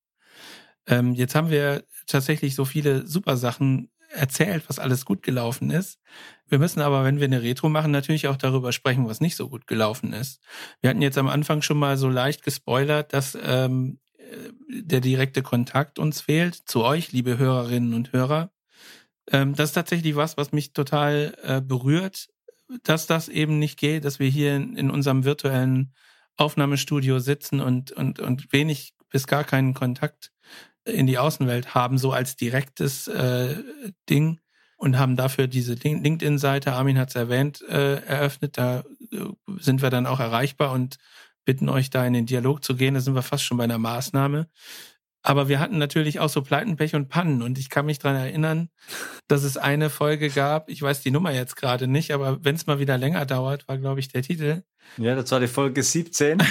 [0.86, 6.00] Ähm, jetzt haben wir tatsächlich so viele super Sachen erzählt, was alles gut gelaufen ist.
[6.48, 9.48] Wir müssen aber, wenn wir eine Retro machen, natürlich auch darüber sprechen, was nicht so
[9.48, 10.40] gut gelaufen ist.
[10.80, 14.00] Wir hatten jetzt am Anfang schon mal so leicht gespoilert, dass ähm,
[14.68, 18.50] der direkte Kontakt uns fehlt zu euch, liebe Hörerinnen und Hörer.
[19.30, 22.28] Ähm, das ist tatsächlich was, was mich total äh, berührt,
[22.82, 25.94] dass das eben nicht geht, dass wir hier in, in unserem virtuellen
[26.36, 30.32] Aufnahmestudio sitzen und, und, und wenig bis gar keinen Kontakt
[30.84, 33.56] in die Außenwelt haben, so als direktes äh,
[34.08, 34.40] Ding
[34.76, 38.56] und haben dafür diese LinkedIn-Seite, Armin hat es erwähnt, äh, eröffnet.
[38.56, 38.80] Da
[39.12, 39.26] äh,
[39.58, 40.96] sind wir dann auch erreichbar und
[41.44, 42.94] bitten euch da in den Dialog zu gehen.
[42.94, 44.48] Da sind wir fast schon bei einer Maßnahme.
[45.22, 47.42] Aber wir hatten natürlich auch so Pleiten, Pech und Pannen.
[47.42, 48.70] Und ich kann mich dran erinnern,
[49.28, 52.66] dass es eine Folge gab, ich weiß die Nummer jetzt gerade nicht, aber wenn es
[52.66, 54.62] mal wieder länger dauert, war, glaube ich, der Titel.
[54.96, 56.42] Ja, das war die Folge 17.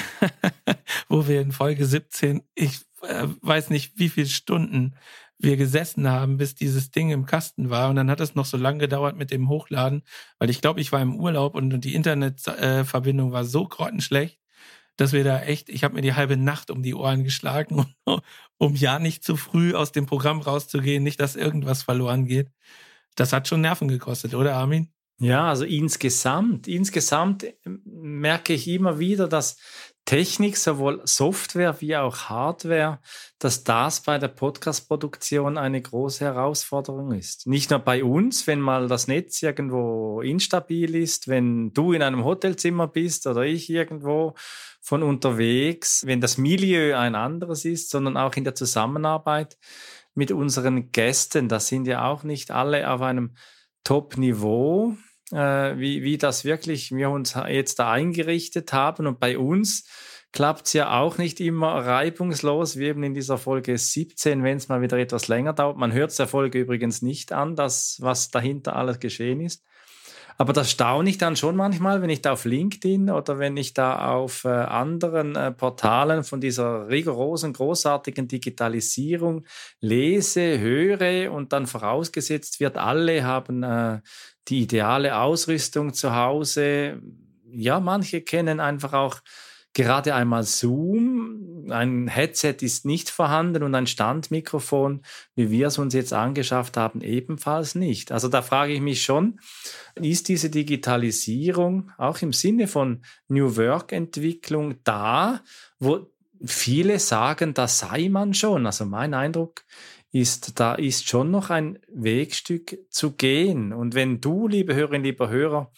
[1.09, 4.95] Wo wir in Folge 17, ich äh, weiß nicht, wie viele Stunden
[5.37, 7.89] wir gesessen haben, bis dieses Ding im Kasten war.
[7.89, 10.03] Und dann hat es noch so lange gedauert mit dem Hochladen,
[10.37, 14.37] weil ich glaube, ich war im Urlaub und die Internetverbindung war so grottenschlecht,
[14.97, 18.19] dass wir da echt, ich habe mir die halbe Nacht um die Ohren geschlagen, um,
[18.57, 22.49] um ja nicht zu früh aus dem Programm rauszugehen, nicht, dass irgendwas verloren geht.
[23.15, 24.91] Das hat schon Nerven gekostet, oder Armin?
[25.21, 29.57] Ja, also insgesamt, insgesamt merke ich immer wieder, dass
[30.09, 32.97] Technik, sowohl Software wie auch Hardware,
[33.37, 37.45] dass das bei der Podcast-Produktion eine große Herausforderung ist.
[37.45, 42.25] Nicht nur bei uns, wenn mal das Netz irgendwo instabil ist, wenn du in einem
[42.25, 44.33] Hotelzimmer bist oder ich irgendwo
[44.81, 49.59] von unterwegs, wenn das Milieu ein anderes ist, sondern auch in der Zusammenarbeit
[50.15, 51.49] mit unseren Gästen.
[51.49, 53.35] Da sind ja auch nicht alle auf einem
[53.83, 54.95] Top-Niveau
[55.31, 59.07] äh, wie, wie das wirklich wir uns jetzt da eingerichtet haben.
[59.07, 59.85] Und bei uns
[60.31, 64.69] klappt es ja auch nicht immer reibungslos, wie eben in dieser Folge 17, wenn es
[64.69, 65.77] mal wieder etwas länger dauert.
[65.77, 69.63] Man hört es der Folge übrigens nicht an, das, was dahinter alles geschehen ist.
[70.41, 73.73] Aber das staune ich dann schon manchmal, wenn ich da auf LinkedIn oder wenn ich
[73.73, 79.45] da auf äh, anderen äh, Portalen von dieser rigorosen, großartigen Digitalisierung
[79.81, 83.99] lese, höre und dann vorausgesetzt wird, alle haben äh,
[84.49, 87.01] die ideale Ausrüstung zu Hause.
[87.51, 89.21] Ja, manche kennen einfach auch
[89.73, 91.67] gerade einmal Zoom.
[91.69, 95.03] Ein Headset ist nicht vorhanden und ein Standmikrofon,
[95.35, 98.11] wie wir es uns jetzt angeschafft haben, ebenfalls nicht.
[98.11, 99.39] Also da frage ich mich schon,
[99.95, 105.41] ist diese Digitalisierung auch im Sinne von New Work Entwicklung da,
[105.79, 106.11] wo
[106.43, 108.65] viele sagen, da sei man schon.
[108.65, 109.63] Also mein Eindruck
[110.11, 113.73] ist, da ist schon noch ein Wegstück zu gehen.
[113.73, 115.71] Und wenn du, liebe Hörerinnen, lieber Hörer,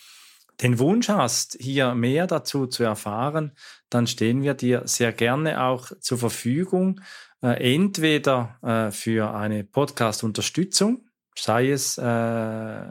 [0.62, 3.52] den Wunsch hast, hier mehr dazu zu erfahren,
[3.90, 7.02] dann stehen wir dir sehr gerne auch zur Verfügung,
[7.42, 12.84] äh, entweder äh, für eine Podcast-Unterstützung, sei es äh,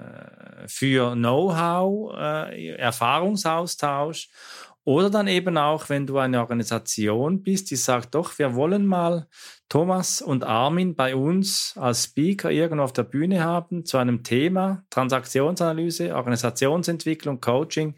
[0.66, 4.30] für Know-how, äh, Erfahrungsaustausch
[4.84, 9.26] oder dann eben auch, wenn du eine Organisation bist, die sagt, doch, wir wollen mal
[9.68, 14.84] Thomas und Armin bei uns als Speaker irgendwo auf der Bühne haben zu einem Thema,
[14.90, 17.94] Transaktionsanalyse, Organisationsentwicklung, Coaching,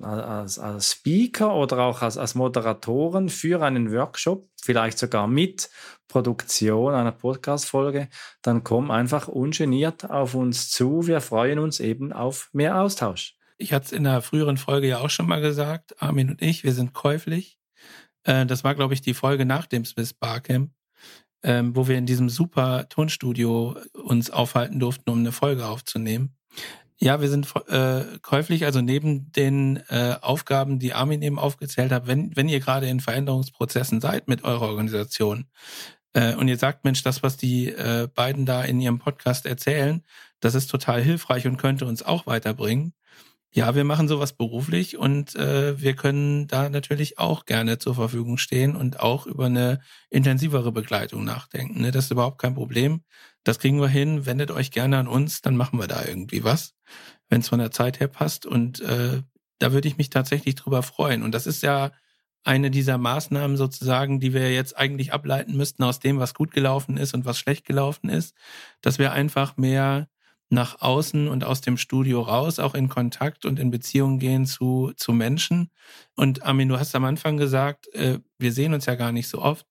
[0.00, 5.70] als, als Speaker oder auch als, als Moderatoren für einen Workshop, vielleicht sogar mit
[6.08, 8.08] Produktion einer Podcast-Folge,
[8.42, 11.06] dann komm einfach ungeniert auf uns zu.
[11.06, 13.35] Wir freuen uns eben auf mehr Austausch.
[13.58, 16.64] Ich hatte es in der früheren Folge ja auch schon mal gesagt, Armin und ich,
[16.64, 17.58] wir sind käuflich.
[18.24, 20.72] Äh, das war, glaube ich, die Folge nach dem Swiss Barcamp,
[21.42, 26.36] ähm, wo wir in diesem super Tonstudio uns aufhalten durften, um eine Folge aufzunehmen.
[26.98, 32.06] Ja, wir sind äh, käuflich, also neben den äh, Aufgaben, die Armin eben aufgezählt hat,
[32.06, 35.46] wenn, wenn ihr gerade in Veränderungsprozessen seid mit eurer Organisation
[36.14, 40.02] äh, und ihr sagt, Mensch, das, was die äh, beiden da in ihrem Podcast erzählen,
[40.40, 42.94] das ist total hilfreich und könnte uns auch weiterbringen,
[43.56, 48.36] ja, wir machen sowas beruflich und äh, wir können da natürlich auch gerne zur Verfügung
[48.36, 51.80] stehen und auch über eine intensivere Begleitung nachdenken.
[51.80, 51.90] Ne?
[51.90, 53.00] Das ist überhaupt kein Problem.
[53.44, 54.26] Das kriegen wir hin.
[54.26, 56.74] Wendet euch gerne an uns, dann machen wir da irgendwie was,
[57.30, 58.44] wenn es von der Zeit her passt.
[58.44, 59.22] Und äh,
[59.58, 61.22] da würde ich mich tatsächlich drüber freuen.
[61.22, 61.92] Und das ist ja
[62.44, 66.98] eine dieser Maßnahmen sozusagen, die wir jetzt eigentlich ableiten müssten aus dem, was gut gelaufen
[66.98, 68.34] ist und was schlecht gelaufen ist,
[68.82, 70.08] dass wir einfach mehr
[70.48, 74.92] nach außen und aus dem Studio raus, auch in Kontakt und in Beziehung gehen zu,
[74.96, 75.70] zu Menschen.
[76.14, 79.42] Und Armin, du hast am Anfang gesagt, äh, wir sehen uns ja gar nicht so
[79.42, 79.66] oft.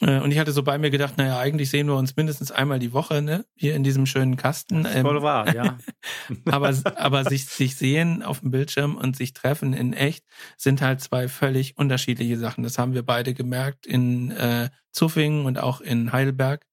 [0.00, 2.78] Äh, und ich hatte so bei mir gedacht, naja, eigentlich sehen wir uns mindestens einmal
[2.78, 3.44] die Woche, ne?
[3.56, 4.86] Hier in diesem schönen Kasten.
[4.92, 5.78] Ähm, voll wahr, ja.
[6.44, 10.24] aber aber sich, sich sehen auf dem Bildschirm und sich treffen in echt
[10.56, 12.62] sind halt zwei völlig unterschiedliche Sachen.
[12.62, 16.64] Das haben wir beide gemerkt in äh, Zuffingen und auch in Heidelberg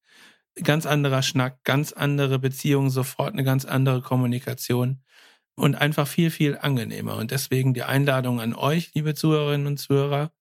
[0.63, 5.01] ganz anderer Schnack, ganz andere Beziehungen, sofort eine ganz andere Kommunikation
[5.55, 7.17] und einfach viel, viel angenehmer.
[7.17, 10.31] Und deswegen die Einladung an euch, liebe Zuhörerinnen und Zuhörer,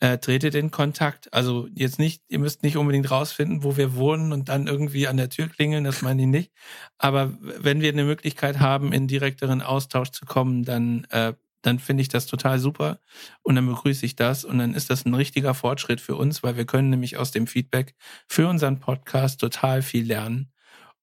[0.00, 1.32] äh, tretet in Kontakt.
[1.32, 5.16] Also jetzt nicht, ihr müsst nicht unbedingt rausfinden, wo wir wohnen und dann irgendwie an
[5.16, 6.52] der Tür klingeln, das meine ich nicht.
[6.98, 12.02] Aber wenn wir eine Möglichkeit haben, in direkteren Austausch zu kommen, dann, äh, dann finde
[12.02, 13.00] ich das total super
[13.42, 16.56] und dann begrüße ich das und dann ist das ein richtiger Fortschritt für uns, weil
[16.56, 17.94] wir können nämlich aus dem Feedback
[18.28, 20.52] für unseren Podcast total viel lernen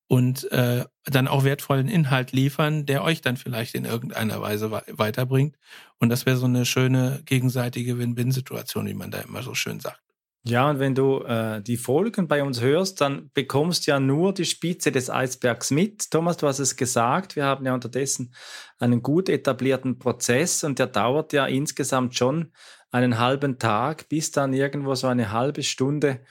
[0.07, 5.55] und äh, dann auch wertvollen Inhalt liefern, der euch dann vielleicht in irgendeiner Weise weiterbringt.
[5.99, 10.08] Und das wäre so eine schöne gegenseitige Win-Win-Situation, wie man da immer so schön sagt.
[10.43, 14.33] Ja, und wenn du äh, die Folgen bei uns hörst, dann bekommst du ja nur
[14.33, 16.09] die Spitze des Eisbergs mit.
[16.11, 18.33] Thomas, du hast es gesagt, wir haben ja unterdessen
[18.79, 22.53] einen gut etablierten Prozess und der dauert ja insgesamt schon
[22.89, 26.21] einen halben Tag, bis dann irgendwo so eine halbe Stunde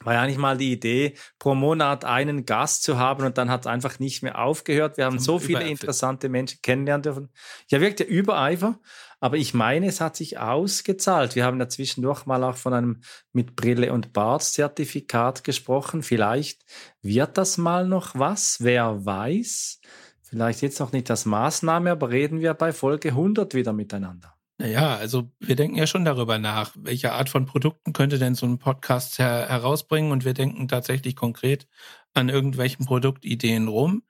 [0.03, 3.61] war ja eigentlich mal die Idee, pro Monat einen Gast zu haben und dann hat
[3.61, 4.97] es einfach nicht mehr aufgehört.
[4.97, 7.29] Wir haben so viele interessante Menschen kennenlernen dürfen.
[7.69, 8.79] Ja, wirkt ja Übereifer,
[9.19, 11.35] aber ich meine, es hat sich ausgezahlt.
[11.35, 13.01] Wir haben ja zwischendurch mal auch von einem
[13.33, 16.03] mit Brille und Bart Zertifikat gesprochen.
[16.03, 16.63] Vielleicht
[17.01, 19.79] wird das mal noch was, wer weiß.
[20.21, 24.33] Vielleicht jetzt noch nicht das Maßnahme, aber reden wir bei Folge 100 wieder miteinander.
[24.59, 28.45] Naja, also wir denken ja schon darüber nach, welche Art von Produkten könnte denn so
[28.45, 31.67] ein Podcast her herausbringen und wir denken tatsächlich konkret
[32.15, 34.03] an irgendwelchen Produktideen rum.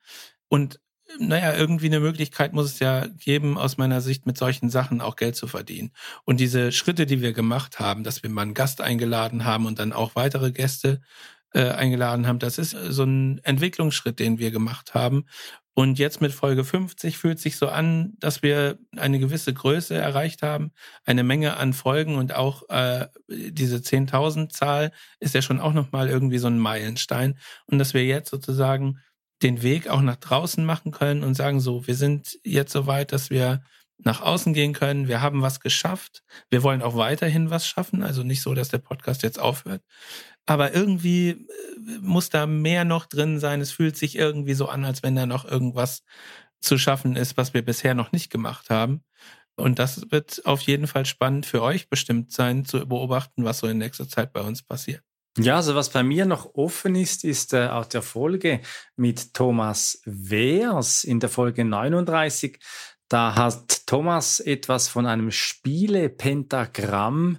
[0.47, 0.79] Und
[1.19, 5.15] naja, irgendwie eine Möglichkeit muss es ja geben, aus meiner Sicht mit solchen Sachen auch
[5.15, 5.91] Geld zu verdienen.
[6.25, 9.79] Und diese Schritte, die wir gemacht haben, dass wir mal einen Gast eingeladen haben und
[9.79, 11.01] dann auch weitere Gäste
[11.53, 15.25] äh, eingeladen haben, das ist so ein Entwicklungsschritt, den wir gemacht haben.
[15.73, 20.41] Und jetzt mit Folge 50 fühlt sich so an, dass wir eine gewisse Größe erreicht
[20.41, 20.71] haben,
[21.05, 26.09] eine Menge an Folgen und auch äh, diese 10.000 Zahl ist ja schon auch nochmal
[26.09, 27.37] irgendwie so ein Meilenstein.
[27.67, 28.97] Und dass wir jetzt sozusagen
[29.43, 33.11] den Weg auch nach draußen machen können und sagen so, wir sind jetzt so weit,
[33.11, 33.61] dass wir
[33.99, 35.07] nach außen gehen können.
[35.07, 36.23] Wir haben was geschafft.
[36.49, 38.03] Wir wollen auch weiterhin was schaffen.
[38.03, 39.81] Also nicht so, dass der Podcast jetzt aufhört.
[40.45, 41.45] Aber irgendwie äh,
[42.01, 43.61] muss da mehr noch drin sein.
[43.61, 46.03] Es fühlt sich irgendwie so an, als wenn da noch irgendwas
[46.61, 49.03] zu schaffen ist, was wir bisher noch nicht gemacht haben.
[49.55, 53.67] Und das wird auf jeden Fall spannend für euch bestimmt sein, zu beobachten, was so
[53.67, 55.06] in nächster Zeit bei uns passiert.
[55.39, 58.59] Ja, also was bei mir noch offen ist, ist äh, auch der Folge
[58.95, 62.57] mit Thomas Wehrs in der Folge 39.
[63.07, 67.37] Da hat Thomas etwas von einem Spielepentagramm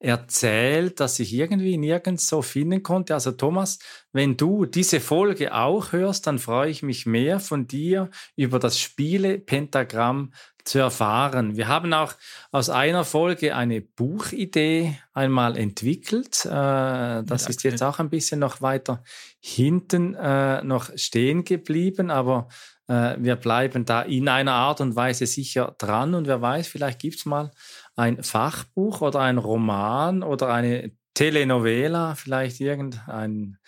[0.00, 3.14] erzählt, dass ich irgendwie nirgends so finden konnte.
[3.14, 3.78] Also Thomas,
[4.12, 8.80] wenn du diese Folge auch hörst, dann freue ich mich mehr von dir über das
[8.80, 10.32] Spiele-Pentagramm
[10.64, 11.56] zu erfahren.
[11.56, 12.14] Wir haben auch
[12.50, 16.44] aus einer Folge eine Buchidee einmal entwickelt.
[16.46, 19.02] Äh, das ist jetzt auch ein bisschen noch weiter
[19.40, 22.48] hinten äh, noch stehen geblieben, aber
[22.88, 26.98] äh, wir bleiben da in einer Art und Weise sicher dran und wer weiß, vielleicht
[26.98, 27.52] gibt es mal
[28.00, 33.58] ein Fachbuch oder ein Roman oder eine Telenovela, vielleicht irgendein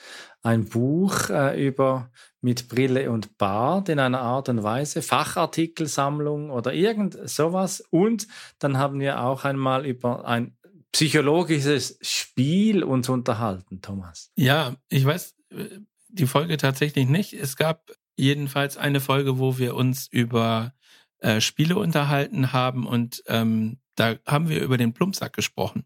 [0.43, 6.73] ein Buch äh, über mit Brille und Bart in einer Art und Weise, Fachartikelsammlung oder
[6.73, 7.85] irgend sowas.
[7.91, 8.27] Und
[8.59, 10.57] dann haben wir auch einmal über ein
[10.93, 14.31] psychologisches Spiel uns unterhalten, Thomas.
[14.35, 17.35] Ja, ich weiß äh, die Folge tatsächlich nicht.
[17.35, 20.73] Es gab jedenfalls eine Folge, wo wir uns über
[21.19, 25.85] äh, Spiele unterhalten haben und ähm, da haben wir über den Plumpsack gesprochen.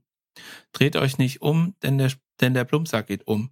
[0.73, 3.51] Dreht euch nicht um, denn der, denn der Plumpsack geht um.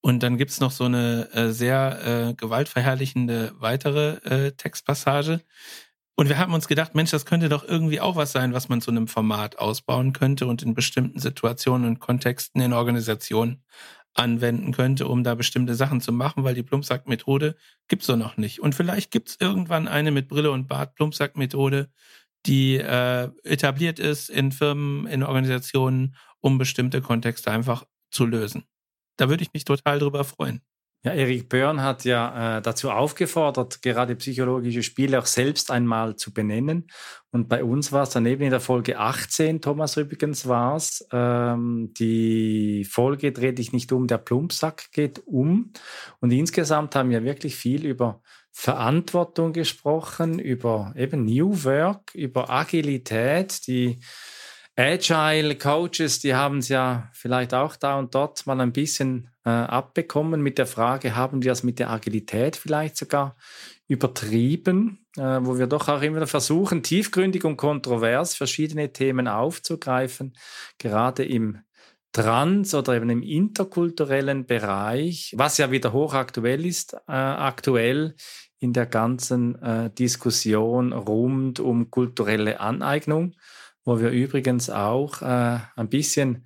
[0.00, 5.40] Und dann gibt's noch so eine äh, sehr äh, gewaltverherrlichende weitere äh, Textpassage.
[6.16, 8.80] Und wir haben uns gedacht, Mensch, das könnte doch irgendwie auch was sein, was man
[8.80, 13.64] zu einem Format ausbauen könnte und in bestimmten Situationen und Kontexten in Organisationen
[14.14, 17.56] anwenden könnte, um da bestimmte Sachen zu machen, weil die Plumpsack-Methode
[17.88, 18.60] gibt's so noch nicht.
[18.60, 21.90] Und vielleicht gibt's irgendwann eine mit Brille und Bart Plumpsack-Methode,
[22.46, 28.64] die äh, etabliert ist in Firmen, in Organisationen, um bestimmte Kontexte einfach zu lösen.
[29.16, 30.62] Da würde ich mich total drüber freuen.
[31.04, 36.32] Ja, Erik Börn hat ja äh, dazu aufgefordert, gerade psychologische Spiele auch selbst einmal zu
[36.32, 36.86] benennen.
[37.32, 41.92] Und bei uns war es daneben in der Folge 18, Thomas übrigens war es, ähm,
[41.98, 45.72] die Folge dreht dich nicht um, der Plumpsack geht um.
[46.20, 48.22] Und insgesamt haben wir wirklich viel über
[48.52, 53.98] Verantwortung gesprochen, über eben New Work, über Agilität, die
[54.76, 59.50] Agile Coaches, die haben es ja vielleicht auch da und dort mal ein bisschen äh,
[59.50, 60.40] abbekommen.
[60.40, 63.36] Mit der Frage, haben wir es mit der Agilität vielleicht sogar
[63.86, 70.34] übertrieben, äh, wo wir doch auch immer versuchen, tiefgründig und kontrovers verschiedene Themen aufzugreifen,
[70.78, 71.58] gerade im
[72.12, 78.14] Trans- oder eben im interkulturellen Bereich, was ja wieder hochaktuell ist, äh, aktuell
[78.58, 83.34] in der ganzen äh, Diskussion rund um kulturelle Aneignung
[83.84, 86.44] wo wir übrigens auch äh, ein bisschen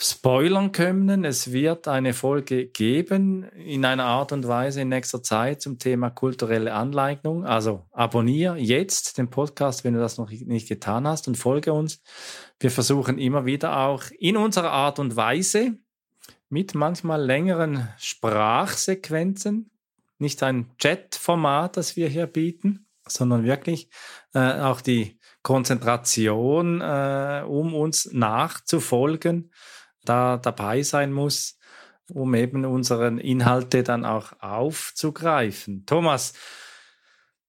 [0.00, 1.24] spoilern können.
[1.24, 6.10] Es wird eine Folge geben in einer Art und Weise in nächster Zeit zum Thema
[6.10, 7.44] kulturelle Aneignung.
[7.44, 12.00] Also abonniere jetzt den Podcast, wenn du das noch nicht getan hast und folge uns.
[12.60, 15.76] Wir versuchen immer wieder auch in unserer Art und Weise
[16.48, 19.70] mit manchmal längeren Sprachsequenzen,
[20.18, 23.90] nicht ein Chat-Format, das wir hier bieten, sondern wirklich
[24.32, 29.50] äh, auch die Konzentration, äh, um uns nachzufolgen,
[30.08, 31.58] da dabei sein muss,
[32.12, 35.84] um eben unseren Inhalte dann auch aufzugreifen.
[35.86, 36.34] Thomas,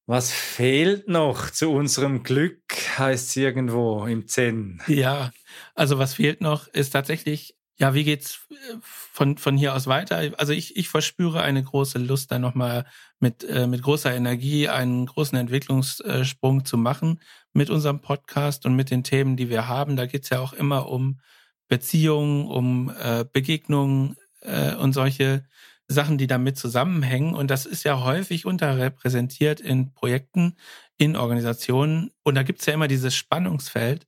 [0.05, 2.61] was fehlt noch zu unserem Glück,
[2.97, 4.81] heißt es irgendwo im Zen.
[4.87, 5.31] Ja,
[5.75, 10.33] also was fehlt noch, ist tatsächlich ja, wie geht's äh, von, von hier aus weiter?
[10.37, 12.85] Also ich, ich verspüre eine große Lust, da nochmal
[13.19, 17.21] mit, äh, mit großer Energie einen großen Entwicklungssprung zu machen
[17.53, 19.95] mit unserem Podcast und mit den Themen, die wir haben.
[19.95, 21.21] Da geht's ja auch immer um
[21.69, 25.45] Beziehungen, um äh, Begegnungen äh, und solche
[25.87, 27.33] Sachen, die damit zusammenhängen.
[27.33, 30.57] Und das ist ja häufig unterrepräsentiert in Projekten,
[30.97, 32.11] in Organisationen.
[32.23, 34.05] Und da gibt's ja immer dieses Spannungsfeld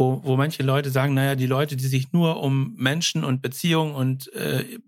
[0.00, 3.94] wo, wo manche Leute sagen, naja, die Leute, die sich nur um Menschen und Beziehungen
[3.94, 4.78] und äh,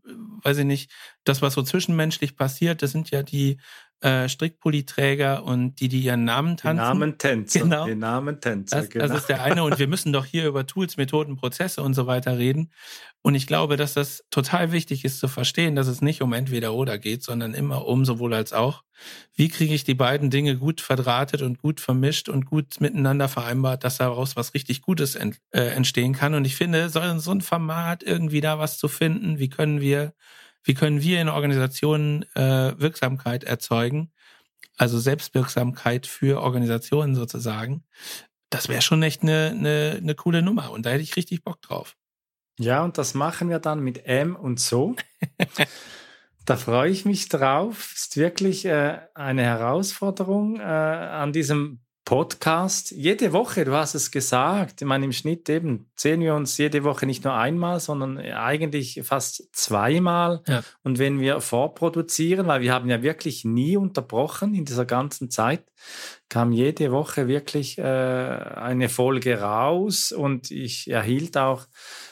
[0.42, 0.90] weiß ich nicht,
[1.24, 3.58] das, was so zwischenmenschlich passiert, das sind ja die
[4.02, 6.82] äh, Strickpulliträger und die, die ihren Namen tanzen.
[6.82, 7.60] Die Namentänzer.
[7.60, 7.86] Genau.
[7.86, 9.06] Die Namentänzer, das, genau.
[9.06, 9.62] das ist der eine.
[9.62, 12.70] Und wir müssen doch hier über Tools, Methoden, Prozesse und so weiter reden.
[13.22, 16.74] Und ich glaube, dass das total wichtig ist zu verstehen, dass es nicht um entweder
[16.74, 18.82] oder geht, sondern immer um sowohl als auch.
[19.34, 23.84] Wie kriege ich die beiden Dinge gut verdrahtet und gut vermischt und gut miteinander vereinbart,
[23.84, 26.34] dass daraus was richtig Gutes ent, äh, entstehen kann?
[26.34, 30.12] Und ich finde, so, so ein Format irgendwie da was zu finden, wie können wir
[30.64, 34.12] wie können wir in Organisationen äh, Wirksamkeit erzeugen,
[34.76, 37.84] also Selbstwirksamkeit für Organisationen sozusagen.
[38.50, 41.60] Das wäre schon echt eine, eine, eine coole Nummer und da hätte ich richtig Bock
[41.62, 41.96] drauf.
[42.58, 44.94] Ja, und das machen wir dann mit M und so.
[46.44, 47.92] da freue ich mich drauf.
[47.94, 54.82] Ist wirklich äh, eine Herausforderung äh, an diesem Podcast jede Woche, du hast es gesagt.
[54.82, 59.00] Ich meine, im Schnitt eben sehen wir uns jede Woche nicht nur einmal, sondern eigentlich
[59.04, 60.42] fast zweimal.
[60.48, 60.64] Ja.
[60.82, 65.64] Und wenn wir vorproduzieren, weil wir haben ja wirklich nie unterbrochen in dieser ganzen Zeit,
[66.28, 71.66] kam jede Woche wirklich äh, eine Folge raus und ich erhielt auch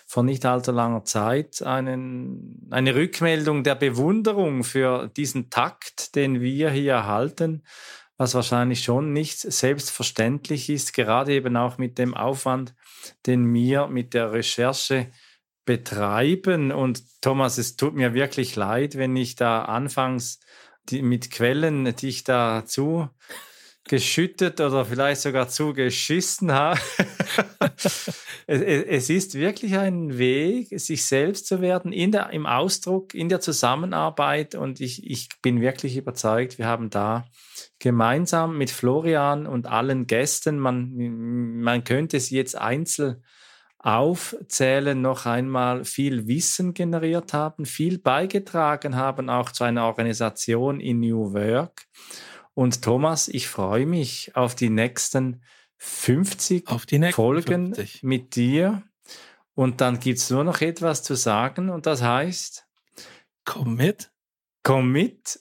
[0.06, 6.70] vor nicht allzu langer Zeit einen, eine Rückmeldung der Bewunderung für diesen Takt, den wir
[6.70, 7.62] hier erhalten
[8.20, 12.74] was wahrscheinlich schon nicht selbstverständlich ist, gerade eben auch mit dem Aufwand,
[13.24, 15.10] den wir mit der Recherche
[15.64, 16.70] betreiben.
[16.70, 20.38] Und Thomas, es tut mir wirklich leid, wenn ich da anfangs
[20.90, 23.08] die, mit Quellen dich dazu
[23.84, 26.78] geschüttet oder vielleicht sogar zugeschissen habe.
[27.78, 33.30] es, es, ist wirklich ein Weg, sich selbst zu werden in der, im Ausdruck, in
[33.30, 34.54] der Zusammenarbeit.
[34.54, 37.24] Und ich, ich bin wirklich überzeugt, wir haben da
[37.80, 40.92] gemeinsam mit Florian und allen Gästen, man,
[41.60, 43.24] man könnte sie jetzt einzeln
[43.78, 51.00] aufzählen, noch einmal viel Wissen generiert haben, viel beigetragen haben, auch zu einer Organisation in
[51.00, 51.86] New Work.
[52.52, 55.42] Und Thomas, ich freue mich auf die nächsten
[55.78, 58.02] 50 die nächsten Folgen 50.
[58.02, 58.82] mit dir.
[59.54, 62.66] Und dann gibt es nur noch etwas zu sagen und das heißt,
[63.46, 64.12] komm mit.
[64.62, 65.40] Komm mit